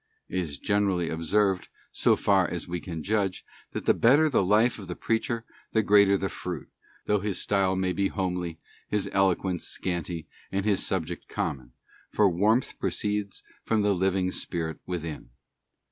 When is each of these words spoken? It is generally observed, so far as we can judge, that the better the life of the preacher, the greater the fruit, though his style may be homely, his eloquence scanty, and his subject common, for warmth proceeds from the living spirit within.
It 0.27 0.39
is 0.39 0.57
generally 0.57 1.09
observed, 1.11 1.67
so 1.91 2.15
far 2.15 2.47
as 2.49 2.67
we 2.67 2.79
can 2.81 3.03
judge, 3.03 3.45
that 3.73 3.85
the 3.85 3.93
better 3.93 4.29
the 4.31 4.43
life 4.43 4.79
of 4.79 4.87
the 4.87 4.95
preacher, 4.95 5.45
the 5.73 5.83
greater 5.83 6.17
the 6.17 6.27
fruit, 6.27 6.71
though 7.05 7.19
his 7.19 7.39
style 7.39 7.75
may 7.75 7.93
be 7.93 8.07
homely, 8.07 8.57
his 8.87 9.11
eloquence 9.13 9.67
scanty, 9.67 10.25
and 10.51 10.65
his 10.65 10.83
subject 10.83 11.27
common, 11.27 11.73
for 12.09 12.27
warmth 12.27 12.79
proceeds 12.79 13.43
from 13.63 13.83
the 13.83 13.93
living 13.93 14.31
spirit 14.31 14.79
within. 14.87 15.29